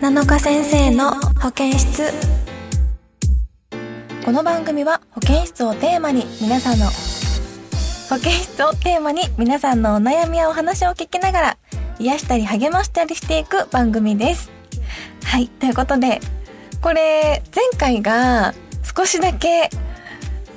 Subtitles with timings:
[0.00, 1.12] 7日先生の
[1.42, 2.10] 保健室。
[4.24, 6.86] この番組は保健室をテーマに皆さんの
[8.08, 11.58] 保健室をテーマに皆さんのお悩みやお話を聞きながら
[11.98, 14.50] 癒したり励ましたりしていく番組です。
[15.24, 16.20] はいということで
[16.80, 18.54] これ前回が
[18.96, 19.68] 少しだけ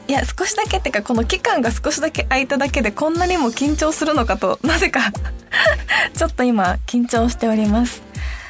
[0.08, 5.12] いや少しだけっていうかこの期間が少しだけ空いただけでこんなにも緊張するのかとなぜか
[6.16, 8.04] ちょっと今緊張しております。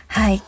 [0.05, 0.44] はい。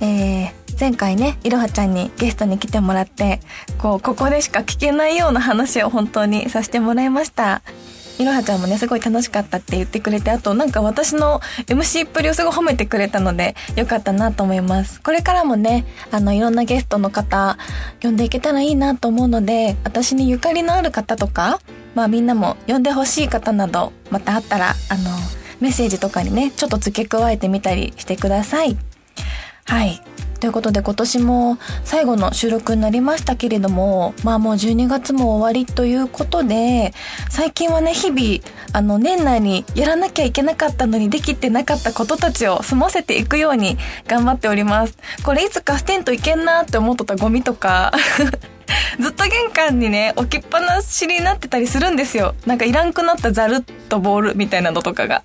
[0.00, 3.40] えー、前回ねいろはちゃんにゲストに来てもらって
[3.78, 7.62] こうここでしか聞けないような話を本当にさせてもらいました。
[8.18, 15.02] いろはちゃんもねすごい楽しかったって言ってくれてあとなんか私の MC っぷりをすごい褒めてくれたのでよかったなと思います。
[15.02, 17.58] これからもねあのいろんなゲストの方
[18.02, 21.60] 呼んでいけたらいいなと思うので私にゆかりのある方とか
[21.94, 25.10] まあみんなも呼んでほしい方などまたあったらあの
[25.60, 28.95] メッセージとかにねちょっと付け加えてみたりしてください。
[29.66, 30.00] はい。
[30.40, 36.92] ということで今年も最後の収録になりましたけれどもまあもう12月も終わりということで
[37.30, 44.98] 最近はね日々あの年内にやらなきゃいけなかったのにできてなかったことたちを済ませていくように頑張っております。
[45.24, 47.92] これいつか捨てんといけんなって思っとったゴミとか
[49.00, 52.34] ずっと玄関にね置きっぱなしになってたりするんですよ。
[52.44, 55.22] なんかいらんくなったザルとボールみたいなのとかが。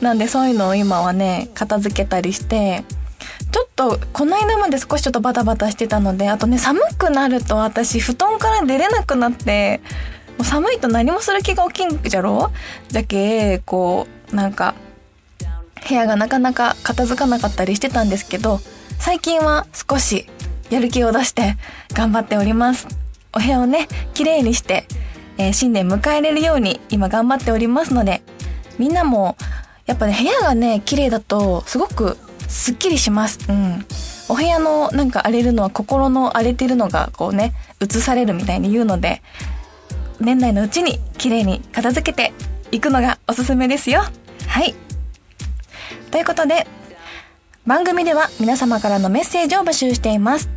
[0.00, 2.84] なんでそういうのを今はね片付けたりして
[3.50, 9.80] ちょっとこの間まで少しちょっとバタバタしてたのであとね寒くなると私布団から出れなくなって
[10.36, 12.50] もう寒いと何もする気が起きんじゃろ？
[12.88, 14.74] じゃけこうなんか
[15.88, 18.60] 部屋がなかなか片付かなかったりしてたんですけど
[18.98, 20.26] 最近は少し
[20.70, 21.56] やる気を出して
[21.94, 22.86] 頑張っております。
[23.32, 24.86] お部屋をね綺麗にして、
[25.38, 28.22] えー、新年迎えれるように今頑張っておりますので
[28.78, 29.36] みんなも
[29.86, 32.16] やっぱね部屋がね綺麗だとすごく
[32.48, 33.38] すっきりします。
[33.48, 33.86] うん。
[34.28, 39.22] お部屋のなんか荒れるのは心の荒れてるのがこうね、映されるみたいに言うので、
[40.20, 42.32] 年内のうちに綺麗に片付けて
[42.72, 44.02] いくのがおすすめですよ。
[44.46, 44.74] はい。
[46.10, 46.66] ということで、
[47.66, 50.48] 番組では皆様からのメッセージを募集しています。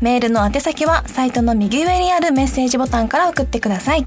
[0.00, 4.06] メールの宛先はサイトの右上にあるメッセージボタンから送ってください。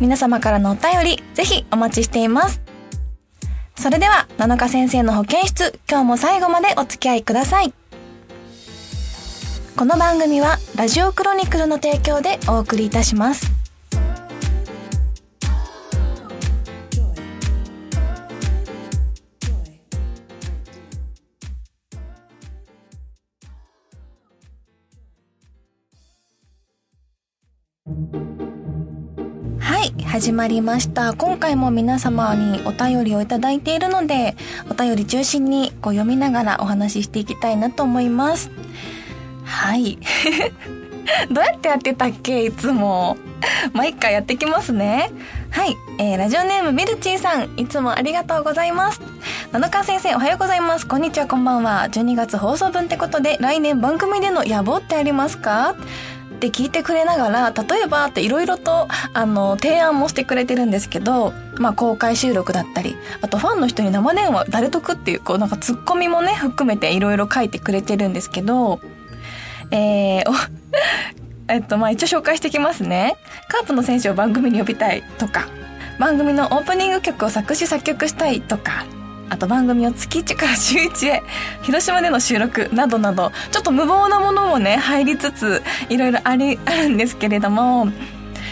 [0.00, 2.69] 皆様からのお便り、ぜひお待ちしています。
[3.80, 7.72] それでは、七日先生の保健室、今日も最後までお付き合いください。
[9.74, 13.59] この番組は、ラジオクロニクルの提供でお送りいたします。
[30.10, 31.14] 始まりました。
[31.14, 34.36] 今回も皆様にお便りをいただいているので
[34.68, 38.50] お便り中心にこう読みながらお話ししていきたいなと思います。
[39.44, 39.98] はい。
[41.30, 42.44] どうやってやってたっけ？
[42.44, 43.16] いつも。
[43.72, 45.10] 毎回やってきますね。
[45.50, 47.54] はい、えー、ラジオネームミルチーさん。
[47.56, 49.00] いつもありがとうございます。
[49.52, 50.86] 七川先生おはようございます。
[50.88, 51.88] こんにちはこんばんは。
[51.90, 55.76] 12月放送分ってことで来年番組での野望ってありますか？
[56.40, 68.80] って聞いてくれながら例えばっていろいろとあの提案もしてくれてるんですけど、まあ、公開収録だったりあとファンの人に生電話誰得っていうこうなんかツッコミもね含めていろいろ書いてくれてるんですけど
[69.70, 70.24] えー、
[71.48, 73.16] えっとまあ一応紹介してきますね。
[73.48, 75.46] カープの選手を番組に呼びたいとか
[75.98, 78.84] 番組のオープニング曲を作詞作曲したいとか
[79.30, 81.22] あと番組を月1から週1へ、
[81.62, 87.88] 広島での収録などなど、ちょっと無謀なものもね、入りつつ、いろいろあり、あるんですけれども、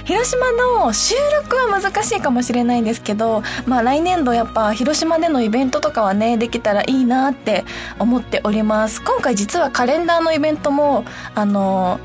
[0.05, 7.65] 広島の収録は難しいかもしれないんですけど、まあ来年度やっぱ広島でのイベントとかはね、できたらいいなって
[7.99, 9.03] 思っております。
[9.03, 12.01] 今回実はカレンダーのイベントも、あの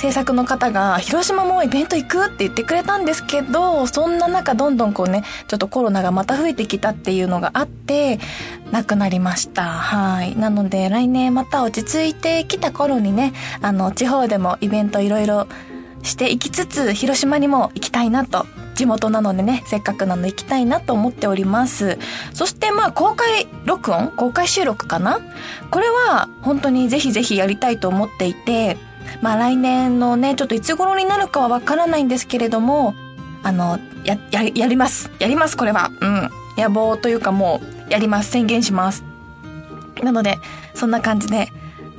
[0.00, 2.24] 制作の方が広島もイベント行く？
[2.24, 8.18] って言ってくれたんですけどそんな中どんどんこうねちょっとコロナがまた増えてきたっていうのがあって
[8.70, 9.62] なくなりました。
[9.62, 10.34] はい。
[10.36, 15.48] なので来年また落ち着いてきた頃にねあの地方でもイベントいろいろ
[16.02, 21.98] していきつつ広島にも行きたいなと地元なのでねせっかくなので行きたいなと思っております。
[22.32, 24.10] そしてまあ公開録音？
[24.12, 25.20] 公開収録かな？
[25.70, 28.78] これは本当にぜひぜひやりたいと思っていて
[29.20, 32.94] まあ来年のね、ちょっといつ頃になるかはわからないんですけれども、
[33.42, 35.10] あの、や、や、やります。
[35.18, 35.90] やります、これは。
[36.00, 36.30] うん。
[36.56, 38.30] 野望というかもう、やります。
[38.30, 39.04] 宣言します。
[40.02, 40.38] なので、
[40.74, 41.48] そんな感じで、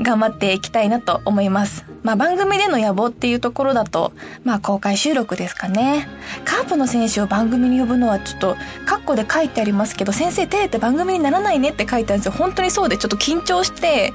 [0.02, 1.86] 頑張っていきたいなと思います。
[2.04, 4.14] まあ番組での野望っていうところだと、
[4.44, 6.08] まあ公開収録ですかね。
[6.44, 8.56] カープの選手を番組に呼ぶのはちょっと、
[8.86, 12.32] カッコで書いてありますけど、先生照れて番組にならないねって書いてあるんですよ。
[12.32, 14.14] 本当にそうでちょっと緊張して、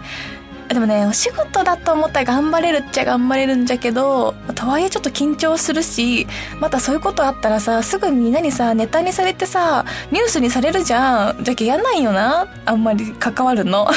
[0.69, 6.27] でもねお仕事だと思ったら頑張れるっちゃ頑張れるんじゃけどとはいえちょっと緊張するし
[6.61, 11.45] またそういうことあったらさすぐみんなにさネタにされてさニュースにされるじゃん。
[11.45, 12.49] じゃけやんないよな。
[12.65, 13.89] あんまり関わるの。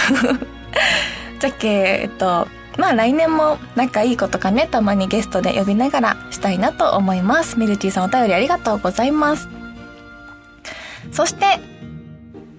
[1.39, 1.67] じゃけ
[2.03, 7.57] えっとまあ来年も仲いい子とかねたまにゲストで呼びながらしたいなと思います。
[7.57, 9.49] ミルティさんお便りありがとうございます。
[11.11, 11.45] そして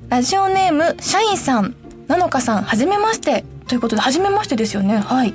[0.09, 1.80] ラジオネーム社員さん。
[2.11, 4.99] なのかさんはじめましてということで、初めましてですよね。
[4.99, 5.33] はい。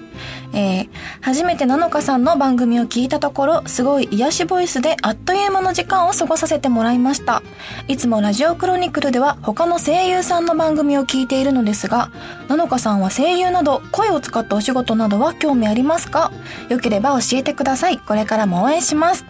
[0.54, 0.90] えー、
[1.22, 7.42] 初めてなのかさんの番組を聞いたところ、すごい癒しボイスであっという間の時間を過ごさせてもらいました。
[7.88, 12.12] いつもラジオクロニクルでは他の声優さんの番組を聞いているのですが、
[12.50, 16.34] なのかさんは声優など声を使ったお仕事などは興味ありますか？
[16.68, 18.00] よければ教えてください。
[18.00, 19.24] これからも応援します。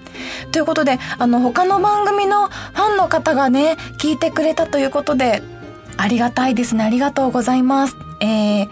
[0.51, 5.43] ということで、あの、他の番組のファンの方がね、聞いてくれたということで、
[5.97, 6.83] ありがたいですね。
[6.83, 7.95] ありがとうございます。
[8.19, 8.69] えー、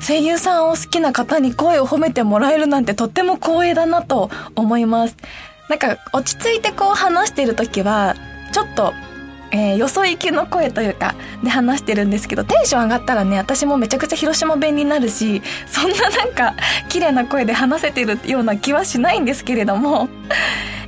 [0.00, 5.16] 声優さんを好きな方に声を褒めてもらえるなんてとっても光栄だなと思います。
[5.68, 8.14] なんか落ち着いてこう話してる時は、
[8.52, 8.92] ちょっと、
[9.50, 16.54] えー、よそ行きの声というか、で話してるんですけど、テンション上がったらね、私もめちゃくちゃ広島弁になるし、そんななんか、
[16.88, 20.08] 綺麗な声で話せてるような気はしないんですけれども、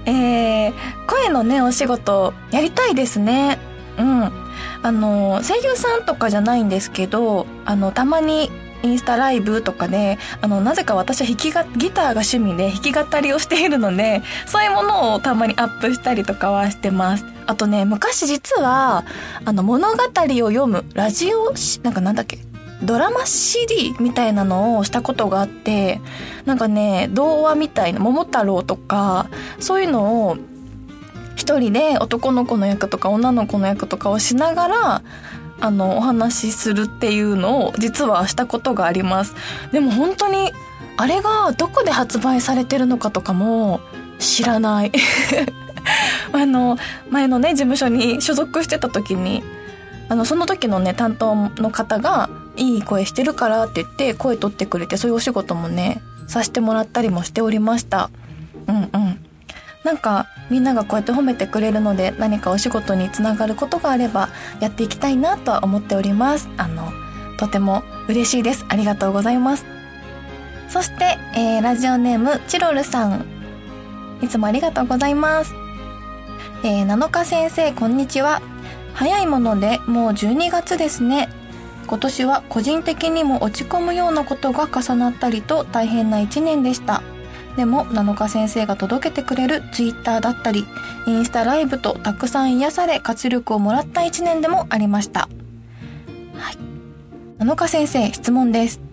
[0.07, 0.73] えー、
[1.07, 3.59] 声のね、お仕事、やりたいですね。
[3.99, 4.48] うん。
[4.83, 8.51] あの声優さんとかじゃないんですけどあのたまに
[8.83, 17.25] インスタライブとかであのなぜか私は弾きがギターが趣味で弾き語りをしているのでそういうものをたまにアップしたりとかはしてます。
[17.47, 19.05] あとね昔実は
[19.45, 22.39] あの物語を読むラジオなんかなんだっけ
[22.83, 26.01] ドラマ CD みたいなのをしたことがあって
[26.45, 29.29] なんかね童話みたいな桃太郎とか
[29.59, 30.37] そういうのを
[31.49, 35.03] 一人で男の子の役とか女の子の役とかをしながら
[35.61, 39.35] あのお話しするっていうのを実はしたことがあります。
[39.73, 40.53] でも本当に
[40.99, 43.81] あれがどこで発売されてるのかとかも
[44.19, 44.93] 知らない。
[46.35, 46.77] あの
[47.09, 49.43] 前のね事務所に所属してた時に
[50.11, 58.11] あのその時のね担当の方が「いい声してるから」って言って声取ってくれてそういうお仕事もねさせてもらったりもしておりました。
[58.67, 59.19] うんうん。
[59.83, 64.31] なんかみんながこうやって褒めてくれるので何かお仕事につながることがあれば
[64.61, 66.49] やっていきたいなとは思っております。
[66.57, 66.91] あの
[67.39, 68.65] とても嬉しいです。
[68.69, 69.67] ありがとうございます。
[70.69, 73.25] そして、えー、ラジオネームチロルさん。
[74.21, 75.55] いつもありがとうございます。
[76.65, 78.43] えー、7日先生こんにちは。
[78.95, 81.29] 早いものでもう12月ですね。
[81.87, 87.03] 今年は個人的にも落ち込むようなことが重なったりと大変な1年でした。
[87.59, 90.65] でも7日先生が届けてくれる Twitter だったり
[91.07, 95.29] インスタライブとたくさん癒され活力をもらった一年でもありました。
[96.37, 96.59] はい。
[97.41, 98.88] 7日先生質問です。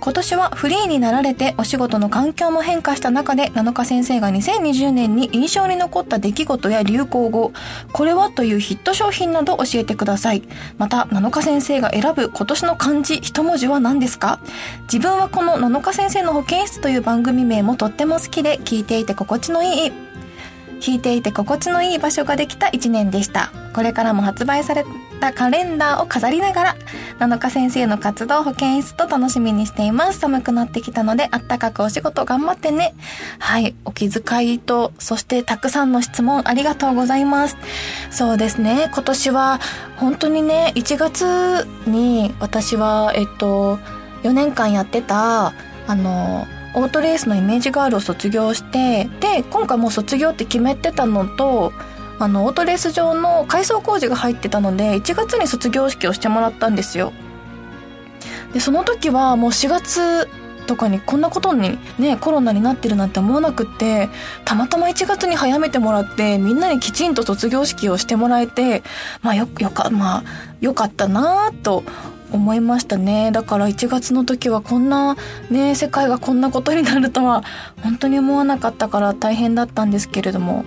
[0.00, 7.52] 今年はフリーになられてお仕事の環境も変化した中で7日先生が2020年に印象に残った出来事や流行語。
[7.92, 10.42] これはというヒット商品など教えてください。
[10.78, 14.40] また7日先生が選ぶ今年の漢字一文字は何ですか？
[14.90, 19.92] 自分はこの7日先生の保健室という番組名もとっても好きで聞いていて心地のいい
[20.80, 23.52] 弾いていて心地のいい場所ができた一年でした。
[23.78, 24.84] これからも発売され
[25.20, 26.76] たカレンダーを飾りながら
[27.20, 30.18] 7日先生の活動保健室と楽しみにしています。
[30.18, 32.96] 寒くなってきたのであったかくお仕事頑張ってね。
[33.38, 33.76] はい。
[33.84, 37.56] お気遣いとそしてたくさんの質問ありがとうございます。
[38.10, 38.90] そうですね。
[38.92, 39.60] 今年は
[39.94, 43.76] 本当にね1月に私はえっと
[44.24, 45.52] 4年間やってた
[45.86, 51.72] あのオートレースのイメージガールを卒業してで今回もう卒業って決めてたのと
[52.18, 57.12] あのオートレース場の改装工事が入ってたので1月に卒業式をしてもらったんですよ。
[58.52, 60.28] でその時はもう4月
[60.66, 64.08] とかにこんなことにねコロナになってるなんて思わなくって
[64.44, 68.82] たまたま1月に早めてもらってみんなにきちんと卒業式をしてもらえて
[69.22, 70.24] まあよよかまあ
[70.60, 71.84] よかったなぁと
[72.30, 73.30] 思いましたね。
[73.32, 75.16] だから1月の時はこんな
[75.50, 77.42] ね世界がこんなことになるとは
[77.82, 80.64] 本当に思わなかったから大変だったんですけれども。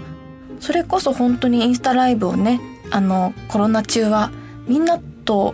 [0.61, 4.31] それこそ本当にインスタライブをねあのコロナ中は
[4.67, 5.53] みんなと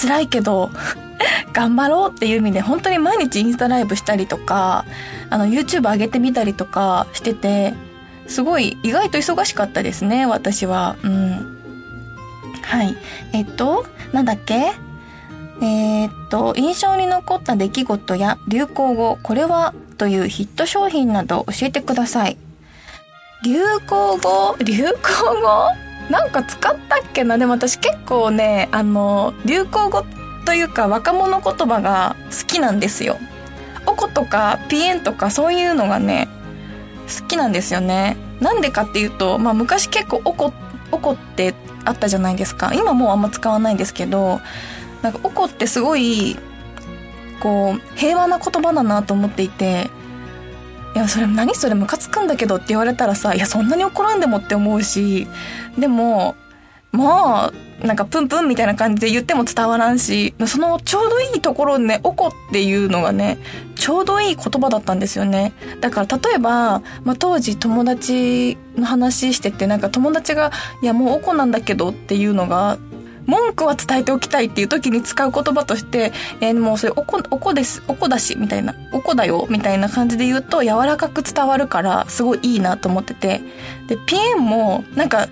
[0.00, 0.70] 辛いけど
[1.52, 4.84] 頑張ろうっていう意味で本当に毎日インスタライブしたりとか
[5.30, 7.74] あの YouTube 上げてみたりとかしてて
[8.26, 11.56] すごい意外と忙しかったですね私はうん
[12.62, 12.96] はい。
[13.32, 14.72] えっと、なんだっけ？
[15.62, 19.72] えー、っと、印象に残った出来事や流行語、これは？
[19.98, 22.36] というヒット商品など教えてください。
[23.46, 24.56] 流行語？
[24.58, 25.70] 流行語？
[26.10, 27.38] なんか使ったっけな？
[27.38, 30.04] でも私結構ね、あの、流行語
[30.44, 33.18] というか若者言葉が好きなんですよ。
[33.86, 36.28] おことかピエンとかそういうのがね、
[37.20, 38.16] 好きなんですよね。
[38.40, 40.52] なんでかっていうと、まあ昔結構おこ、
[40.90, 42.72] おこってあったじゃないですか。
[42.74, 44.40] 今もうあんま使わないんですけど、
[45.02, 46.36] なんかおこってすごい、
[47.40, 49.88] こう、平和な言葉だなと思っていて、
[50.96, 55.28] いや、それ何それムカつくんだけどって言われたらさ、いや、そんなに怒らんでもって思うし、
[55.78, 56.36] でも、
[56.90, 63.36] まあ、なんかプンプンみたいな感じで言っても伝わらんし、そのちょうどいいところね、おこっていうのがね、
[63.74, 65.52] ちょうどいい言葉だったんですよね。
[65.82, 70.50] だから例えば、まあ当時友達の話してて、なんか友達が、
[70.82, 72.78] いやもうおこなんだけどっていうのが、
[73.26, 83.40] 文句は伝えておきたいっていう時に使う言葉として、えー、もうそれおこ、おこです、おこだし、みたいな、おこだよ、みたいな感じで言うと柔らかく伝わるから、すごいいいなと思ってて。
[83.88, 85.28] で、ピエンも、なんか、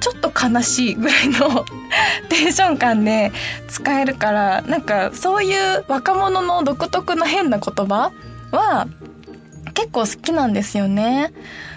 [0.00, 1.64] ちょっと悲しいぐらいの
[2.28, 3.32] テンション感で
[3.68, 8.12] 使えるから、なんかそういう若者の独特の変な言葉
[8.50, 8.86] は
[9.72, 11.32] 結構好きなんですよね。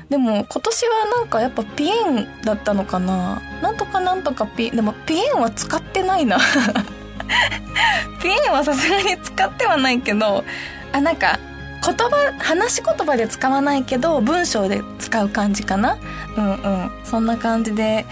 [0.10, 6.38] でも今年はなんかやっぱピエンだったのかななんとかなんとかピ、でもピエンは使ってないな
[8.22, 10.46] ピエンはさすがに使ってはないけど、
[10.94, 11.40] あ、なんか
[11.86, 15.98] 言葉、話し言葉で使わないけど、文章で使う感じかな
[16.36, 16.92] うんうん。
[17.04, 18.06] そんな感じで、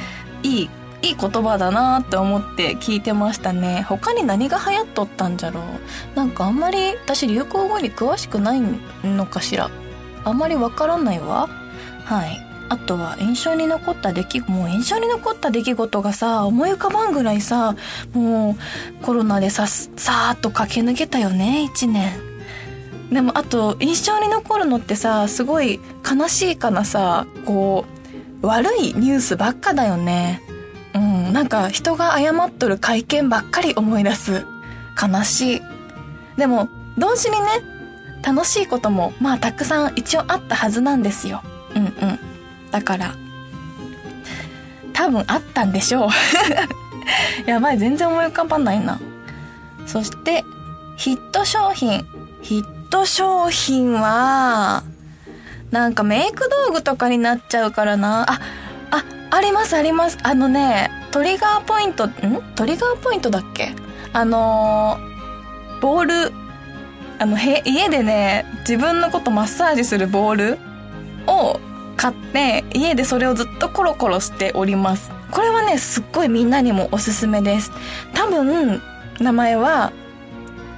[0.44, 0.70] いい、
[1.02, 3.86] いい言葉だなって思って聞いてましたね。
[3.88, 8.62] 他に何が流行っとったんじゃろうなんかあんまり、私流行語に詳しくない
[9.04, 9.70] のかしら
[10.24, 11.50] あんまりわからないわ。
[12.06, 12.46] はい。
[12.68, 17.76] あとは印象に残った出来、もう印象に残った出来事がさ、思い浮かばんぐらいさ、
[18.14, 18.58] も
[19.02, 22.36] うコロナでさ、さーっと駆け抜けたよね、一年。
[23.12, 27.86] でもあと印象に残るのってさすごい悲しいかなさこ
[28.42, 30.42] う悪いニュースばっかだよね
[30.94, 34.46] うんなんか人が謝っとる会見ばっかり思い出す
[35.02, 35.62] 悲しい
[36.38, 37.48] でも同時にね
[38.24, 41.44] 楽しいこともまあたくさん一応あったはずなんですよ
[41.76, 42.20] うんうん。
[42.72, 43.16] だから
[44.94, 46.10] 多分あったんでしょう。
[47.50, 49.00] やばい全然思い浮かばないな。
[49.86, 50.44] そして
[50.98, 52.06] ヒット商品。
[52.42, 54.84] ヒット商品は、
[55.72, 58.32] なんかメイク道具とかになっちゃうからな。
[58.32, 58.40] あ、
[58.92, 60.18] あ、ありますあります。
[60.24, 62.12] あのね、トリガーポイント、ん？
[62.56, 63.74] トリガーポイントだっけ？
[64.14, 65.00] あの、
[65.82, 66.34] ボール、
[67.20, 70.60] あの、へ、家でね、自分のことマッサージするボール。
[71.28, 71.60] を
[71.98, 75.12] 買って、家でそれをずっとコロコロしております。
[75.32, 77.72] これはね、すっごいみんなにもおすすめです。
[78.14, 78.82] 多分、
[79.20, 79.92] 名前は、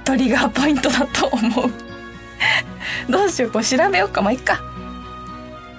[0.04, 1.70] トリガーポイントだと思う。
[3.10, 4.22] どうしよう、こう調べようか。
[4.22, 4.60] まあ、いっか。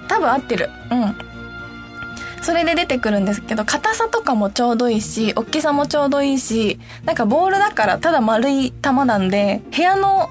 [0.08, 0.70] 多分合ってる。
[0.90, 1.16] うん。
[2.42, 10.30] それで出てくるんですけど、硬さとかもちょうどいいし、大きさもちょうどいいし、なんかボールだからただ丸い球なんで、部屋の、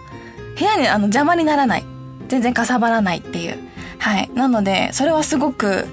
[0.58, 1.86] 部屋にあの邪魔にならない。
[2.27, 3.68] 全然かさばらないっていう。
[3.99, 4.31] はい。
[4.33, 5.85] なので、それはすごく、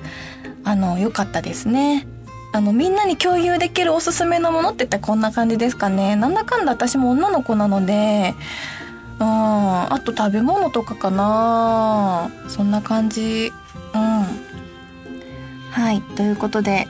[0.64, 2.06] あの、良かったですね。
[2.52, 6.16] あの、みんなに共有できるおすすめのものって言ったらこんな感じですかね。
[6.16, 8.34] なんだかんだ私も女の子なので、
[9.18, 9.26] うん。
[9.26, 13.52] あと食べ物とかかなそんな感じ。
[13.94, 14.00] うん。
[15.70, 16.00] はい。
[16.00, 16.86] ということで、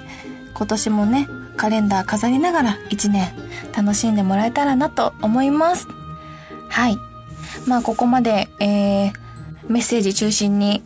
[0.55, 3.33] 今年もね、カレンダー飾りながら一年
[3.77, 5.89] 楽しんでもらえたらなと思います。
[6.69, 6.99] はい。
[7.67, 9.13] まあ、ここまで、えー、
[9.69, 10.83] メッセージ中心に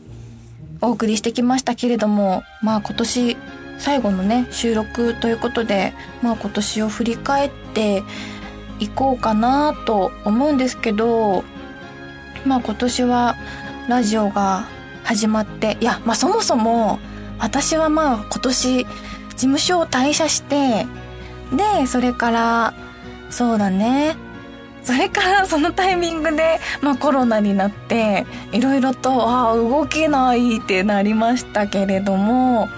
[0.81, 3.37] お送りしてきましたけれども、まあ今年
[3.79, 8.03] 最後のね、収録ということで、まあ今年を振り返って、
[8.81, 11.45] 行こうかなと思うんですけど、
[12.47, 13.37] まあ今年は
[13.89, 14.67] ラジオが
[15.05, 16.99] 始まって、いや、まあそもそも
[17.39, 18.87] 私はまあ今年事
[19.37, 20.87] 務所を退社して、
[21.53, 22.75] で、それから、
[23.31, 24.17] そうだね。
[24.83, 32.69] それからそのタイミングで、まあコロナになって、いろいろと、ああ、動けないってなりましたけれども、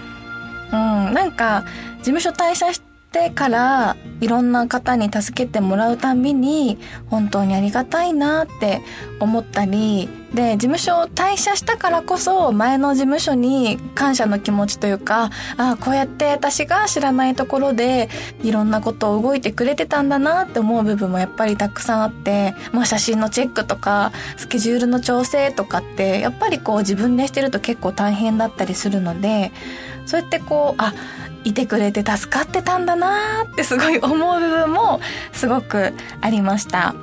[0.73, 1.65] うん、なんか、
[1.99, 6.79] 事務所退社してってからいろんな方に助けてもらうたびに
[7.11, 8.81] 本当にありがたいなって
[9.21, 15.25] 思ったりで事務所を退社したからこそ前の事務所に感謝の気持ちというか
[15.59, 18.09] ああこうやって私が知らないところで
[18.43, 29.53] いろんなことを動いてくれてたんだなって思う部分もやっぱりたくさんあって、まあ、写真のチェックとかスケジュールの調整とかってやっぱりこう自分でしてると結構大変だったりするので
[30.07, 30.95] そうやってこうあ
[31.45, 35.01] いてくれて助かってたんだなーってすごい思う部分も
[35.33, 36.95] すごくありました。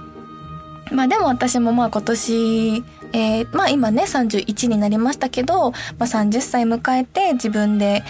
[0.92, 8.04] まあでも私もまあ今年、えー、まあ今ね31になりましたけど、まあ30歳迎えて自分で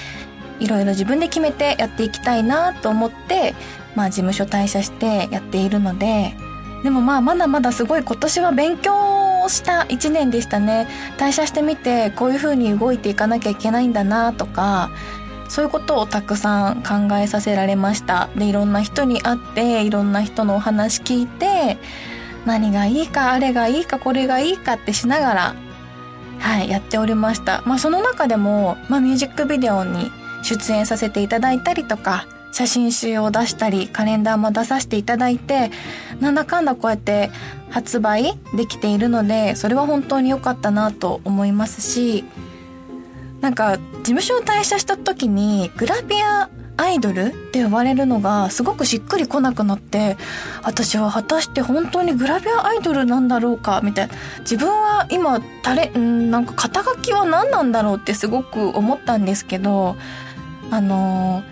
[0.60, 3.54] いろいろ自分で決めてやっていきたいなと思って、
[3.96, 6.34] まあ事務所退社してやっているので
[6.84, 14.92] でもまあまだまだすごい今年は勉強した1年でしたね退社してみてこういう風に動いていかなきゃいけないんだなとか
[15.50, 18.30] そういうことをたくさん考えさせられました。
[18.36, 21.78] でいろんな人に会っていろんな人のお話聞いて
[22.46, 25.56] 何がいいかあれがいいかこれがいいかってしながら
[26.40, 27.64] はいやっておりました。
[27.66, 30.12] まあその中でも、まあ、ミュージックビデオに
[30.44, 35.72] 出演させていただいたりとか写真集を出したりカレンダーも出させていただいて
[36.20, 37.30] なんだかんだこうやって
[37.70, 42.24] 発売できているのでそれは本当に良かったなと思いますし
[43.42, 50.16] なんか事務所を退社した時にグラビアアイドルって呼ばれるのがすごくしっくりこなくなって
[50.64, 54.14] 私は果たして本当にグラビアアイドルなんだろうかみたいな。
[54.40, 59.98] 自分は今タレんなんか肩書きは何なんだろうってすごく思ったんですけど
[60.72, 61.44] あの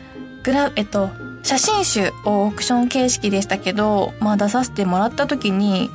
[0.44, 1.10] グラえっと
[1.44, 5.90] 写真集をオークション形式でしたけど、まあ、出させてもらった時に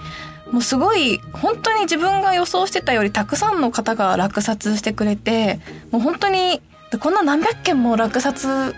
[0.53, 5.59] もうすごい本当に自分が予想してたよりたくさんの方が落札してくれて
[5.91, 6.61] もう本当に
[7.01, 8.75] こんな何百件も落札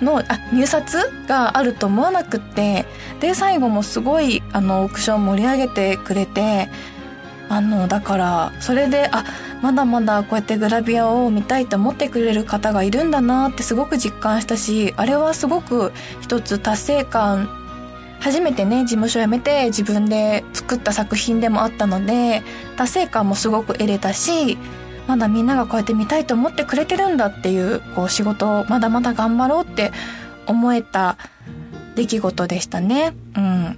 [0.00, 0.94] のあ入札
[1.28, 2.86] があると思わなくって
[3.20, 6.68] で最後もすごいあのオークション盛り上げてくれて
[7.48, 9.24] あのだからそれであ
[9.60, 15.92] まだまだこうやってグラビアを見たいと思ってくれる方がいるんだなってすごく実感したしあれはすごく
[16.22, 17.61] 一つ達成感
[18.22, 22.42] 初めてね事務所辞めて自分で作った作品でもあったので
[22.76, 24.56] 達成感もすごく得れたし
[25.06, 29.90] まだみんながこうやって見たいと思ってくれてるんだっていうこう仕事をまだまだ頑張ろうって
[30.46, 31.18] 思えた
[31.96, 33.14] 出来事でしたね。
[33.36, 33.76] うん。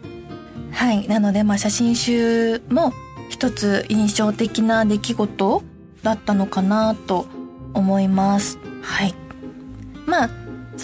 [0.72, 1.08] はい。
[1.08, 2.92] なので、まあ写真集も
[3.28, 5.62] 一つ印象的な出来事
[6.02, 7.26] だったのかなと
[7.72, 8.58] 思います。
[8.82, 9.14] はい。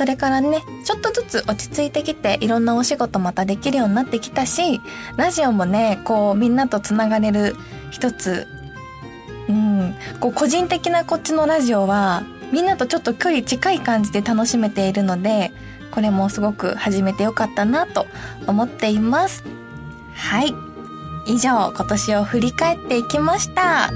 [0.00, 4.80] それからね、ちょっとずつ落ち着いてきて、いろんなお仕事またできるようになってきたし、
[5.18, 7.54] ラジオもね、こう、みんなとつながれる
[7.90, 8.46] 一つ
[9.50, 15.52] うん、こう個人的なこっちのラジオはみんなとちょっと距離近い感じで楽しめているので
[15.90, 18.06] これもすごく始めてよかったなと
[18.46, 19.44] 思っています。
[20.14, 20.54] はい。
[21.26, 23.90] 以上今年を振り返っていきました。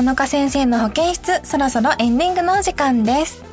[0.00, 3.44] 7日先生の保健室、そろそろエンディングのお時間です。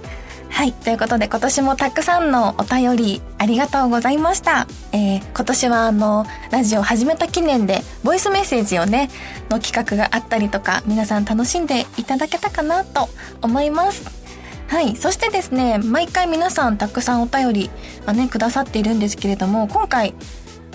[0.49, 0.71] はい。
[0.71, 4.65] ということで今年もたくさんのお便りありがとうございました。
[4.93, 9.09] えー、今年はあの、ラジオ始めた記念で、ボイスメッセージをね、
[9.49, 13.09] の企画があったりとか、皆さん楽しんでいただけたかなと
[13.41, 14.05] 思います。
[14.69, 14.95] はい。
[14.95, 17.69] そしてですね、毎回皆さんたくさんお便り
[18.05, 20.15] はね、くださっているんですけれども、今回、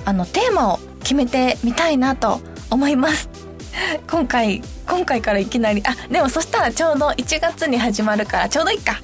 [0.05, 3.42] あの、テーマを決めてみたいなと思います。
[4.11, 9.01] 今回今回からいきなりあでもそしたらちょうど1月に始まるからちょうどいいか。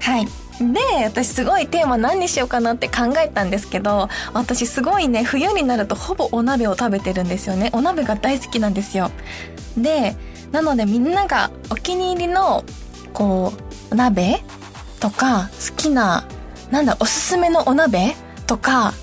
[0.00, 0.28] はい。
[0.60, 7.70] で私すごいテーマ何にしようかなって考えたんですけど私すごいね冬になるとほぼお鍋を食べてるんですよね。
[7.72, 9.10] お鍋が大好きなんですよ。
[9.76, 10.16] で
[10.50, 12.64] なのでみんながお気に入りの
[13.12, 13.52] こ
[13.90, 14.42] う鍋
[14.98, 16.24] とか好きな
[16.70, 18.94] なんだおすすめのお鍋とか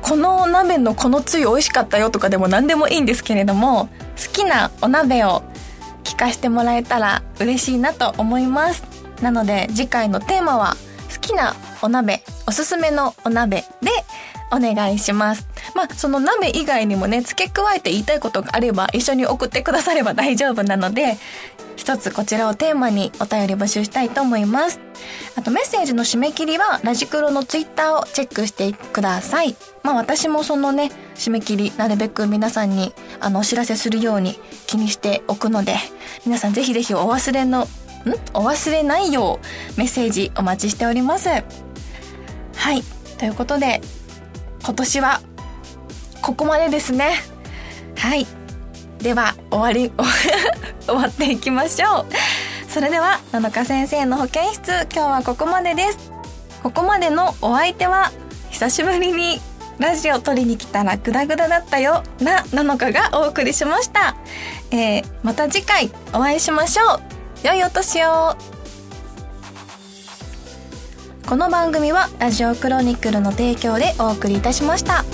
[0.00, 5.42] このお鍋のこのつゆ美味しかったよとかでも何でもいいんですけれども好きなお鍋を
[6.04, 8.84] 聞かせてもらえたら嬉しいなと思います。
[9.22, 10.76] なので次回のテーマは
[11.12, 13.90] 好きなお鍋おすすめのお鍋で
[14.50, 15.48] お願いします。
[15.74, 21.16] まあその鍋以外にもね付け加えて言いたいことがあれば一緒に送ってくだされば大丈夫なので
[21.76, 24.80] 一つこちらをテーマにお便り募集したいと思います。
[25.36, 29.56] あとメッセージの締め切りはラジクロのツイッターをチェックしてください。
[29.82, 35.76] まあ私もそのね締め切りなるべく皆さんにあのお知らせするように気にしておくので
[36.24, 37.66] 皆さんぜひぜひお忘れのん？
[38.32, 41.28] お忘れないようメッセージお待ちしております。
[41.28, 41.42] は
[42.72, 42.82] い。
[43.18, 43.80] ということで
[44.62, 45.20] 今年は
[46.22, 47.16] ここまでですね。
[47.96, 48.26] はい。
[48.98, 49.92] では終わり
[50.86, 52.06] 終わっていきましょう。
[52.74, 56.10] それでは七日先生の保健室今日はここまでです。
[56.60, 58.10] ここまでのお相手は
[58.50, 59.38] 久しぶりに
[59.78, 64.16] ラジオ撮りに来たらグダグダだったよな七日がお送りしました、
[64.72, 67.46] えー、また次回お会いしましょう。
[67.46, 68.34] 良いお年を。
[71.28, 75.04] この番組はラジオクロニクルの提供でお送りいたしました。